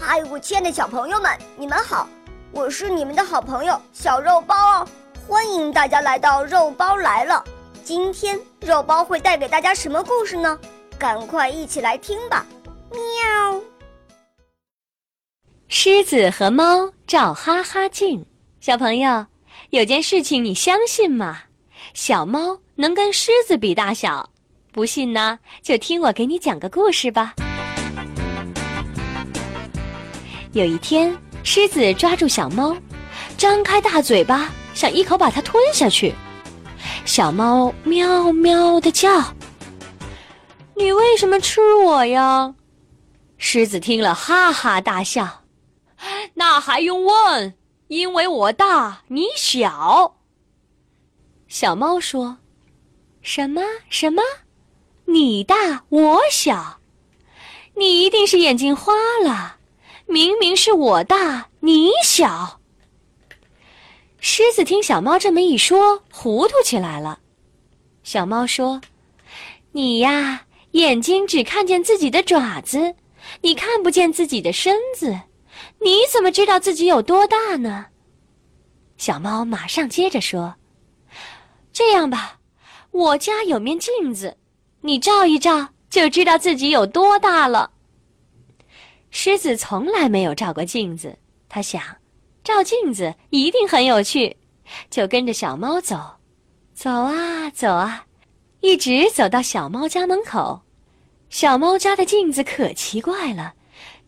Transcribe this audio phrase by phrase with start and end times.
[0.00, 2.08] 嗨，我亲爱的小朋友们，你们好！
[2.52, 4.88] 我是你们的好朋友小肉包哦，
[5.26, 7.44] 欢迎大家来到肉包来了。
[7.82, 10.58] 今天肉包会带给大家什么故事呢？
[10.98, 12.46] 赶快一起来听吧！
[12.90, 13.60] 喵。
[15.66, 18.24] 狮子和猫照哈哈镜。
[18.60, 19.26] 小朋友，
[19.70, 21.40] 有件事情你相信吗？
[21.92, 24.30] 小猫能跟狮子比大小？
[24.72, 27.34] 不信呢，就听我给你讲个故事吧。
[30.52, 32.74] 有一天，狮子抓住小猫，
[33.36, 36.14] 张开大嘴巴，想一口把它吞下去。
[37.04, 39.34] 小猫喵喵的叫
[40.74, 42.54] ：“你为什么吃我呀？”
[43.36, 45.44] 狮子听了，哈哈大笑
[46.34, 47.54] ：“那还用问？
[47.88, 50.16] 因为我大，你小。”
[51.46, 52.38] 小猫说
[53.20, 54.22] ：“什么什么？
[55.04, 56.80] 你大我小？
[57.74, 59.56] 你一定是眼睛花了。”
[60.08, 62.58] 明明是我大你小。
[64.20, 67.20] 狮子听小猫这么一说，糊涂起来了。
[68.02, 68.80] 小猫说
[69.70, 72.94] ：“你呀，眼睛只看见自己的爪子，
[73.42, 75.20] 你看不见自己的身子，
[75.82, 77.84] 你怎么知道自己有多大呢？”
[78.96, 80.54] 小猫马上接着说
[81.70, 82.38] ：“这样吧，
[82.92, 84.38] 我家有面镜子，
[84.80, 87.72] 你照一照，就知道自己有多大了。”
[89.28, 91.18] 狮子从来没有照过镜子，
[91.50, 91.82] 他想，
[92.42, 94.34] 照镜子一定很有趣，
[94.88, 96.00] 就跟着小猫走，
[96.72, 98.06] 走啊走啊，
[98.60, 100.62] 一直走到小猫家门口。
[101.28, 103.52] 小猫家的镜子可奇怪了，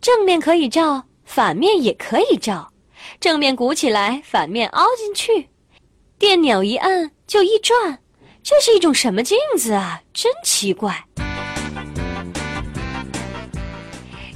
[0.00, 2.72] 正面可以照，反面也可以照，
[3.20, 5.50] 正面鼓起来，反面凹进去，
[6.18, 7.98] 电钮一按就一转，
[8.42, 10.00] 这是一种什么镜子啊？
[10.14, 11.04] 真奇怪。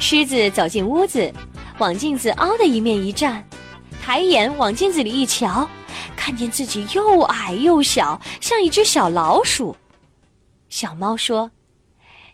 [0.07, 1.33] 狮子走进屋子，
[1.79, 3.43] 往镜子凹的一面一站，
[4.03, 5.67] 抬眼往镜子里一瞧，
[6.15, 9.75] 看见自己又矮又小，像一只小老鼠。
[10.69, 11.51] 小猫说：“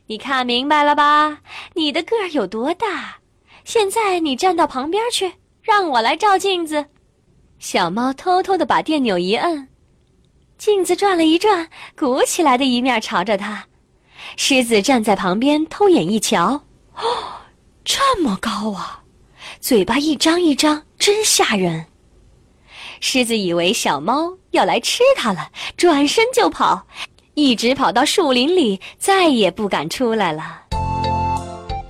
[0.09, 1.39] 你看明白了吧？
[1.75, 3.19] 你的个儿有多大？
[3.65, 6.87] 现在你站到旁边去，让我来照镜子。”
[7.61, 9.69] 小猫偷偷的把电钮一摁，
[10.59, 13.65] 镜子转了一转，鼓起来的一面朝着它。
[14.37, 16.65] 狮子站在旁边偷眼一瞧，
[16.97, 17.37] 哦。
[17.85, 19.03] 这么高啊！
[19.61, 21.87] 嘴巴一张一张，真吓人。
[23.01, 26.87] 狮子以为小猫要来吃它了，转身就跑，
[27.35, 30.63] 一直跑到树林里，再也不敢出来了。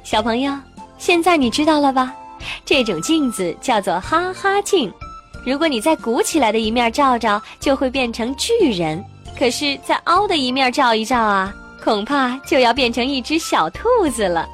[0.05, 0.57] 小朋友，
[0.99, 2.15] 现在你知道了吧？
[2.65, 4.93] 这种镜子叫做哈哈镜。
[5.45, 9.03] 如果你在鼓起来的一面照照，就会变成巨人；
[9.39, 11.53] 可是，在凹的一面照一照啊，
[11.83, 14.49] 恐怕就要变成一只小兔子了。